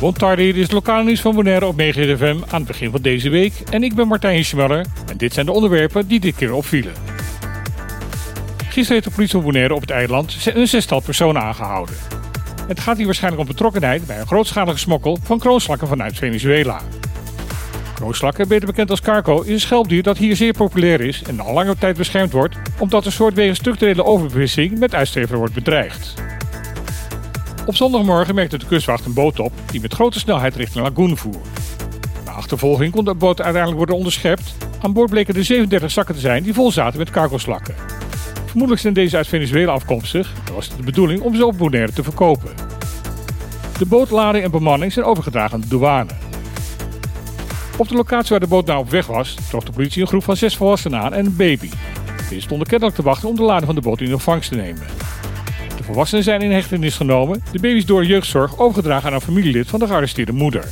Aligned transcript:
Bontardi, 0.00 0.52
dit 0.52 0.64
is 0.64 0.70
lokale 0.70 1.04
nieuws 1.04 1.20
van 1.20 1.34
Bonaire 1.34 1.66
op 1.66 1.80
FM 1.80 2.36
aan 2.48 2.58
het 2.58 2.66
begin 2.66 2.90
van 2.90 3.02
deze 3.02 3.28
week. 3.28 3.52
En 3.70 3.82
ik 3.82 3.94
ben 3.94 4.08
Martijn 4.08 4.44
Schmeller 4.44 4.86
en 5.10 5.16
dit 5.16 5.32
zijn 5.32 5.46
de 5.46 5.52
onderwerpen 5.52 6.08
die 6.08 6.20
dit 6.20 6.36
keer 6.36 6.52
opvielen. 6.52 6.92
Gisteren 8.58 8.92
heeft 8.92 9.04
de 9.04 9.10
politie 9.10 9.34
van 9.34 9.44
Bonaire 9.44 9.74
op 9.74 9.80
het 9.80 9.90
eiland 9.90 10.46
een 10.54 10.68
zestal 10.68 11.00
personen 11.00 11.42
aangehouden. 11.42 11.94
Het 12.68 12.80
gaat 12.80 12.96
hier 12.96 13.06
waarschijnlijk 13.06 13.42
om 13.42 13.48
betrokkenheid 13.48 14.06
bij 14.06 14.20
een 14.20 14.26
grootschalige 14.26 14.78
smokkel 14.78 15.18
van 15.22 15.38
kroonslakken 15.38 15.88
vanuit 15.88 16.18
Venezuela. 16.18 16.80
Kroonslakken, 17.94 18.48
beter 18.48 18.66
bekend 18.66 18.90
als 18.90 19.00
carco, 19.00 19.40
is 19.42 19.52
een 19.52 19.60
schelpdier 19.60 20.02
dat 20.02 20.18
hier 20.18 20.36
zeer 20.36 20.52
populair 20.52 21.00
is 21.00 21.22
en 21.22 21.40
al 21.40 21.52
lange 21.52 21.76
tijd 21.78 21.96
beschermd 21.96 22.32
wordt, 22.32 22.56
omdat 22.78 23.06
een 23.06 23.12
soort 23.12 23.34
wegens 23.34 23.58
structurele 23.58 24.04
overbevissing 24.04 24.78
met 24.78 24.94
uitsterven 24.94 25.36
wordt 25.36 25.54
bedreigd. 25.54 26.14
Op 27.68 27.76
zondagmorgen 27.76 28.34
merkte 28.34 28.58
de 28.58 28.66
kustwacht 28.66 29.04
een 29.04 29.12
boot 29.12 29.38
op 29.38 29.52
die 29.70 29.80
met 29.80 29.94
grote 29.94 30.18
snelheid 30.18 30.56
richting 30.56 30.84
Lagoon 30.84 31.16
voer. 31.16 31.40
Na 32.24 32.30
achtervolging 32.30 32.92
kon 32.92 33.04
de 33.04 33.14
boot 33.14 33.40
uiteindelijk 33.40 33.76
worden 33.76 33.96
onderschept. 33.96 34.54
Aan 34.80 34.92
boord 34.92 35.10
bleken 35.10 35.34
er 35.34 35.44
37 35.44 35.90
zakken 35.90 36.14
te 36.14 36.20
zijn 36.20 36.42
die 36.42 36.54
vol 36.54 36.72
zaten 36.72 36.98
met 36.98 37.10
cargoslakken. 37.10 37.74
Vermoedelijk 38.44 38.80
zijn 38.80 38.94
deze 38.94 39.16
uit 39.16 39.26
Venezuela 39.26 39.72
afkomstig 39.72 40.32
en 40.46 40.54
was 40.54 40.68
het 40.68 40.76
de 40.76 40.82
bedoeling 40.82 41.20
om 41.20 41.34
ze 41.34 41.46
op 41.46 41.58
Bonaire 41.58 41.92
te 41.92 42.02
verkopen. 42.02 42.50
De 43.78 43.86
bootlading 43.86 44.44
en 44.44 44.50
bemanning 44.50 44.92
zijn 44.92 45.06
overgedragen 45.06 45.54
aan 45.54 45.60
de 45.60 45.68
douane. 45.68 46.12
Op 47.76 47.88
de 47.88 47.94
locatie 47.94 48.30
waar 48.30 48.40
de 48.40 48.46
boot 48.46 48.66
nou 48.66 48.78
op 48.78 48.90
weg 48.90 49.06
was, 49.06 49.36
trof 49.48 49.64
de 49.64 49.72
politie 49.72 50.02
een 50.02 50.08
groep 50.08 50.24
van 50.24 50.36
zes 50.36 50.56
volwassenen 50.56 51.00
aan 51.00 51.14
en 51.14 51.26
een 51.26 51.36
baby. 51.36 51.70
Deze 52.28 52.40
stonden 52.40 52.66
kennelijk 52.66 52.96
te 52.96 53.02
wachten 53.02 53.28
om 53.28 53.36
de 53.36 53.42
lading 53.42 53.66
van 53.66 53.74
de 53.74 53.80
boot 53.80 54.00
in 54.00 54.12
ontvangst 54.12 54.50
te 54.50 54.56
nemen. 54.56 54.86
Volwassenen 55.88 56.24
zijn 56.24 56.42
in 56.42 56.50
hechtenis 56.50 56.96
genomen, 56.96 57.42
de 57.52 57.60
baby 57.60 57.76
is 57.76 57.86
door 57.86 58.04
jeugdzorg 58.04 58.58
overgedragen 58.58 59.08
aan 59.08 59.14
een 59.14 59.20
familielid 59.20 59.68
van 59.68 59.78
de 59.78 59.86
gearresteerde 59.86 60.32
moeder. 60.32 60.64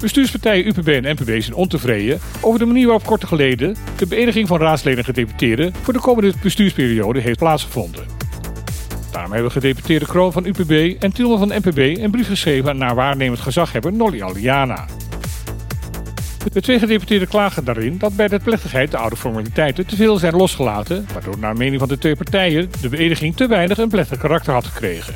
Bestuurspartijen 0.00 0.66
UPB 0.66 0.88
en 0.88 1.14
NPB 1.14 1.42
zijn 1.42 1.54
ontevreden 1.54 2.20
over 2.40 2.58
de 2.58 2.64
manier 2.64 2.86
waarop 2.86 3.06
kort 3.06 3.24
geleden 3.24 3.76
de 3.96 4.06
beëdiging 4.06 4.48
van 4.48 4.58
raadsleden 4.58 4.98
en 4.98 5.04
gedeputeerden 5.04 5.74
voor 5.82 5.92
de 5.92 6.00
komende 6.00 6.32
bestuursperiode 6.42 7.20
heeft 7.20 7.38
plaatsgevonden. 7.38 8.04
Daarom 9.12 9.32
hebben 9.32 9.50
gedeputeerde 9.50 10.06
Kroon 10.06 10.32
van 10.32 10.46
UPB 10.46 11.02
en 11.02 11.12
Tilman 11.12 11.38
van 11.38 11.48
NPB 11.48 11.78
een 11.78 12.10
brief 12.10 12.26
geschreven 12.26 12.76
naar 12.76 12.94
waarnemend 12.94 13.40
gezaghebber 13.40 13.92
Nolly 13.92 14.22
Aliana. 14.22 14.86
De 16.52 16.60
twee 16.60 16.78
gedeputeerden 16.78 17.28
klagen 17.28 17.64
daarin 17.64 17.98
dat 17.98 18.16
bij 18.16 18.28
de 18.28 18.38
plechtigheid 18.38 18.90
de 18.90 18.96
oude 18.96 19.16
formaliteiten 19.16 19.86
te 19.86 19.96
veel 19.96 20.18
zijn 20.18 20.36
losgelaten, 20.36 21.06
waardoor 21.12 21.38
naar 21.38 21.56
mening 21.56 21.78
van 21.78 21.88
de 21.88 21.98
twee 21.98 22.16
partijen 22.16 22.70
de 22.80 22.88
beëdiging 22.88 23.36
te 23.36 23.46
weinig 23.46 23.78
een 23.78 23.88
plechtig 23.88 24.18
karakter 24.18 24.52
had 24.52 24.64
gekregen. 24.64 25.14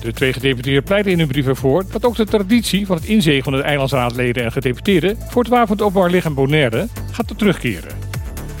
De 0.00 0.12
twee 0.12 0.32
gedeputeerden 0.32 0.82
pleiten 0.82 1.12
in 1.12 1.18
hun 1.18 1.28
brief 1.28 1.46
ervoor 1.46 1.84
dat 1.90 2.04
ook 2.04 2.16
de 2.16 2.24
traditie 2.24 2.86
van 2.86 2.96
het 2.96 3.04
inzegen 3.04 3.42
van 3.42 3.52
de 3.52 3.62
eilandsraadleden 3.62 4.44
en 4.44 4.52
gedeputeerden 4.52 5.16
voor 5.28 5.44
het 5.44 5.82
openbaar 5.82 6.10
lichaam 6.10 6.34
Bonaire 6.34 6.88
gaat 7.10 7.38
terugkeren. 7.38 7.90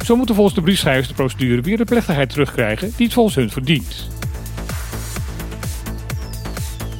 Zo 0.04 0.16
moeten 0.16 0.34
volgens 0.34 0.56
de 0.56 0.62
briefschrijvers 0.62 1.08
de 1.08 1.14
procedure 1.14 1.60
weer 1.60 1.76
de 1.76 1.84
plechtigheid 1.84 2.28
terugkrijgen 2.28 2.92
die 2.96 3.06
het 3.06 3.14
volgens 3.14 3.34
hun 3.36 3.50
verdient. 3.50 4.08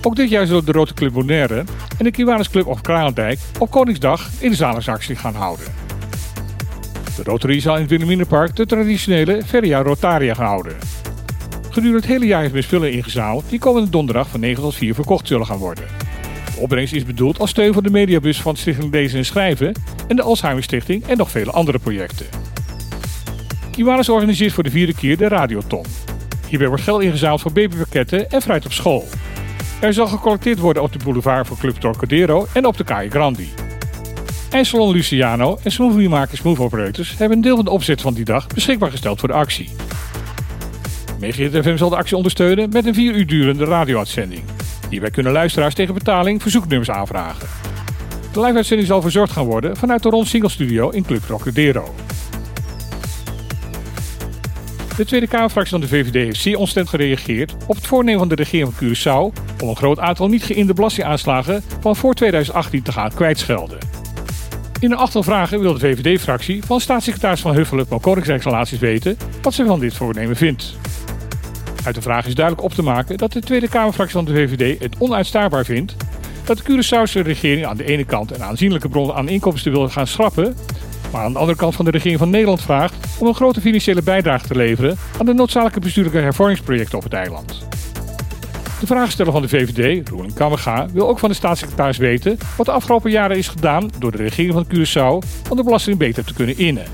Ook 0.03 0.17
dit 0.17 0.31
jaar 0.31 0.47
zullen 0.47 0.65
de 0.65 0.73
Rode 0.73 0.95
Club 0.95 1.13
Bonaire 1.13 1.65
en 2.03 2.09
de 2.09 2.15
Kiwanisclub 2.15 2.67
of 2.67 2.81
Kralendijk 2.81 3.39
op 3.59 3.71
Koningsdag 3.71 4.31
in 4.39 4.55
zalingsactie 4.55 5.17
gaan 5.17 5.35
houden. 5.35 5.67
De 7.17 7.23
Rotary 7.23 7.61
zal 7.61 7.75
in 7.75 7.81
het 7.81 7.91
Wilhelminapark 7.91 8.57
de 8.57 8.67
traditionele 8.67 9.43
Feria 9.47 9.83
Rotaria 9.83 10.35
gaan 10.35 10.47
houden. 10.47 10.77
Gedurende 11.71 11.97
het 11.97 12.07
hele 12.07 12.27
jaar 12.27 12.45
is 12.45 12.51
men 12.51 12.63
spullen 12.63 12.93
ingezameld 12.93 13.45
die 13.49 13.59
komende 13.59 13.91
donderdag 13.91 14.29
van 14.29 14.41
9 14.41 14.63
tot 14.63 14.75
4 14.75 14.95
verkocht 14.95 15.27
zullen 15.27 15.47
gaan 15.47 15.59
worden. 15.59 15.85
De 16.55 16.61
opbrengst 16.61 16.95
is 16.95 17.05
bedoeld 17.05 17.39
als 17.39 17.51
steun 17.51 17.73
voor 17.73 17.83
de 17.83 17.91
mediabus 17.91 18.41
van 18.41 18.57
Stichting 18.57 18.93
Lezen 18.93 19.19
en 19.19 19.25
Schrijven 19.25 19.73
en 20.09 20.17
de 20.17 20.23
Alzheimer 20.23 20.63
Stichting 20.63 21.07
en 21.07 21.17
nog 21.17 21.31
vele 21.31 21.51
andere 21.51 21.79
projecten. 21.79 22.27
Kiwanis 23.71 24.09
organiseert 24.09 24.53
voor 24.53 24.65
de 24.65 24.71
vierde 24.71 24.95
keer 24.95 25.17
de 25.17 25.29
Radioton. 25.29 25.85
Hierbij 26.49 26.69
wordt 26.69 26.83
geld 26.83 27.03
ingezameld 27.03 27.41
voor 27.41 27.53
babypakketten 27.53 28.31
en 28.31 28.43
fruit 28.43 28.65
op 28.65 28.73
school. 28.73 29.09
Er 29.83 29.93
zal 29.93 30.07
gecollecteerd 30.07 30.59
worden 30.59 30.83
op 30.83 30.93
de 30.93 30.99
boulevard 31.05 31.47
voor 31.47 31.59
Club 31.59 31.77
Torcadero 31.77 32.47
en 32.53 32.67
op 32.67 32.77
de 32.77 32.85
Calle 32.85 33.11
Grandi. 33.11 33.49
IJsselon 34.51 34.93
Luciano 34.93 35.59
en 35.63 35.73
smoothiemakers 35.73 36.41
Smooth 36.41 36.59
Operators 36.59 37.19
hebben 37.19 37.37
een 37.37 37.43
deel 37.43 37.57
van 37.57 37.65
de 37.65 37.71
opzet 37.71 38.01
van 38.01 38.15
die 38.15 38.25
dag 38.25 38.47
beschikbaar 38.47 38.91
gesteld 38.91 39.19
voor 39.21 39.29
de 39.29 39.35
actie. 39.35 39.71
Megahit 41.21 41.53
FM 41.53 41.77
zal 41.77 41.91
de 41.91 41.97
actie 41.97 42.17
ondersteunen 42.17 42.71
met 42.71 42.87
een 42.87 42.95
4 42.95 43.15
uur 43.15 43.27
durende 43.27 43.65
radio-uitzending. 43.65 44.43
Hierbij 44.91 45.11
kunnen 45.11 45.33
luisteraars 45.33 45.75
tegen 45.75 45.95
betaling 45.95 46.43
verzoeknummers 46.43 46.91
aanvragen. 46.91 47.49
De 48.33 48.41
live-uitzending 48.41 48.89
zal 48.89 49.03
verzorgd 49.03 49.33
gaan 49.33 49.47
worden 49.47 49.77
vanuit 49.77 50.03
de 50.03 50.09
Ron 50.09 50.27
Single 50.27 50.51
Studio 50.51 50.89
in 50.89 51.05
Club 51.05 51.23
Trocadero. 51.23 51.95
De 54.97 55.05
Tweede 55.05 55.27
Kamerfractie 55.27 55.79
van 55.79 55.81
de 55.81 55.89
VVD 55.89 56.15
heeft 56.15 56.41
zeer 56.41 56.59
ontstemd 56.59 56.89
gereageerd 56.89 57.55
op 57.67 57.77
het 57.77 57.87
voornemen 57.87 58.19
van 58.19 58.29
de 58.29 58.35
regering 58.35 58.73
van 58.75 58.89
Curaçao 58.89 59.43
om 59.63 59.69
een 59.69 59.77
groot 59.77 59.99
aantal 59.99 60.29
niet 60.29 60.43
geïnde 60.43 60.75
belastingaanslagen 60.75 61.63
van 61.81 61.97
voor 61.97 62.15
2018 62.15 62.83
te 62.83 62.93
gaan 62.93 63.15
kwijtschelden. 63.15 63.79
In 64.81 64.91
een 64.91 64.97
achtel 64.97 65.23
vragen 65.23 65.61
wil 65.61 65.73
de 65.73 65.79
VVD-fractie 65.79 66.65
van 66.65 66.81
staatssecretaris 66.81 67.41
Van 67.41 67.55
Huffelen 67.55 67.87
van 67.87 68.01
Koninkrijksrelaties 68.01 68.79
weten 68.79 69.17
wat 69.43 69.55
ze 69.55 69.65
van 69.65 69.81
dit 69.81 69.95
voornemen 69.95 70.37
vindt. 70.37 70.77
Uit 71.85 71.95
de 71.95 72.03
vraag 72.03 72.27
is 72.27 72.35
duidelijk 72.35 72.65
op 72.65 72.73
te 72.73 72.83
maken 72.83 73.17
dat 73.17 73.33
de 73.33 73.41
Tweede 73.41 73.69
Kamerfractie 73.69 74.17
van 74.17 74.25
de 74.25 74.33
VVD 74.33 74.81
het 74.81 74.97
onuitstaanbaar 74.99 75.65
vindt 75.65 75.97
dat 76.45 76.59
de 76.59 76.63
Curaçaose 76.63 77.23
regering 77.23 77.67
aan 77.67 77.77
de 77.77 77.85
ene 77.85 78.05
kant 78.05 78.35
een 78.35 78.43
aanzienlijke 78.43 78.89
bron 78.89 79.13
aan 79.13 79.29
inkomsten 79.29 79.73
wil 79.73 79.89
gaan 79.89 80.07
schrappen, 80.07 80.57
maar 81.13 81.25
aan 81.25 81.33
de 81.33 81.39
andere 81.39 81.59
kant 81.59 81.75
van 81.75 81.85
de 81.85 81.91
regering 81.91 82.19
van 82.19 82.31
Nederland 82.31 82.63
vraagt 82.63 82.95
om 83.19 83.27
een 83.27 83.35
grote 83.35 83.61
financiële 83.61 84.03
bijdrage 84.03 84.47
te 84.47 84.57
leveren 84.57 84.97
aan 85.19 85.27
de 85.27 85.35
noodzakelijke 85.35 85.81
bestuurlijke 85.81 86.19
hervormingsprojecten 86.19 86.99
op 86.99 87.05
het 87.05 87.13
eiland. 87.13 87.67
De 88.81 88.87
vraagsteller 88.87 89.33
van 89.33 89.43
de 89.43 89.49
VVD, 89.49 90.09
Roeling 90.09 90.35
Kammerga, 90.35 90.87
wil 90.93 91.09
ook 91.09 91.19
van 91.19 91.29
de 91.29 91.35
staatssecretaris 91.35 91.97
weten 91.97 92.39
wat 92.57 92.67
de 92.67 92.73
afgelopen 92.73 93.11
jaren 93.11 93.37
is 93.37 93.49
gedaan 93.49 93.91
door 93.99 94.11
de 94.11 94.17
regering 94.17 94.53
van 94.53 94.67
Curaçao 94.67 95.29
om 95.51 95.57
de 95.57 95.65
belasting 95.65 95.99
beter 95.99 96.25
te 96.25 96.35
kunnen 96.35 96.59
innen. 96.59 96.85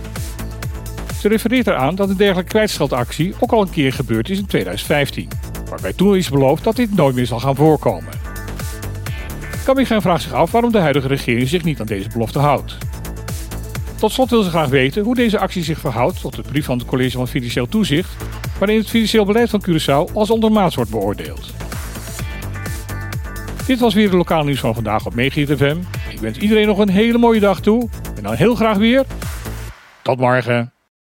Ze 1.20 1.28
refereert 1.28 1.66
eraan 1.66 1.94
dat 1.94 2.08
een 2.08 2.16
dergelijke 2.16 2.50
kwijtscheldactie 2.50 3.34
ook 3.38 3.52
al 3.52 3.62
een 3.62 3.70
keer 3.70 3.92
gebeurd 3.92 4.30
is 4.30 4.38
in 4.38 4.46
2015, 4.46 5.28
waarbij 5.68 5.92
toen 5.92 6.16
is 6.16 6.28
beloofd 6.28 6.64
dat 6.64 6.76
dit 6.76 6.94
nooit 6.94 7.14
meer 7.14 7.26
zal 7.26 7.40
gaan 7.40 7.56
voorkomen. 7.56 8.12
Kammerga 9.64 10.00
vraagt 10.00 10.22
zich 10.22 10.32
af 10.32 10.50
waarom 10.50 10.72
de 10.72 10.78
huidige 10.78 11.08
regering 11.08 11.48
zich 11.48 11.64
niet 11.64 11.80
aan 11.80 11.86
deze 11.86 12.08
belofte 12.08 12.38
houdt. 12.38 12.87
Tot 13.98 14.12
slot 14.12 14.30
wil 14.30 14.42
ze 14.42 14.50
graag 14.50 14.68
weten 14.68 15.04
hoe 15.04 15.14
deze 15.14 15.38
actie 15.38 15.62
zich 15.64 15.78
verhoudt 15.78 16.20
tot 16.20 16.36
de 16.36 16.42
brief 16.42 16.64
van 16.64 16.78
het 16.78 16.86
College 16.86 17.16
van 17.16 17.28
Financieel 17.28 17.68
Toezicht, 17.68 18.16
waarin 18.58 18.78
het 18.78 18.88
financieel 18.88 19.24
beleid 19.24 19.50
van 19.50 19.64
Curaçao 19.68 20.12
als 20.14 20.30
ondermaats 20.30 20.74
wordt 20.74 20.90
beoordeeld. 20.90 21.52
Dit 23.66 23.78
was 23.80 23.94
weer 23.94 24.10
de 24.10 24.16
lokale 24.16 24.44
nieuws 24.44 24.60
van 24.60 24.74
vandaag 24.74 25.06
op 25.06 25.14
Megahit. 25.14 25.76
Ik 26.10 26.18
wens 26.20 26.38
iedereen 26.38 26.66
nog 26.66 26.78
een 26.78 26.88
hele 26.88 27.18
mooie 27.18 27.40
dag 27.40 27.60
toe 27.60 27.88
en 28.16 28.22
dan 28.22 28.34
heel 28.34 28.54
graag 28.54 28.76
weer. 28.76 29.04
Tot 30.02 30.18
morgen. 30.18 30.77